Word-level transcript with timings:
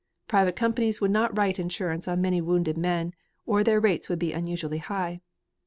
Private 0.27 0.55
companies 0.55 0.99
would 0.99 1.11
not 1.11 1.37
write 1.37 1.59
insurance 1.59 2.07
on 2.07 2.21
many 2.21 2.41
wounded 2.41 2.75
men, 2.75 3.13
or 3.45 3.63
their 3.63 3.79
rates 3.79 4.09
would 4.09 4.17
be 4.17 4.33
unusually 4.33 4.79
high. 4.79 5.21